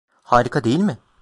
[0.23, 0.97] Harika değil mi?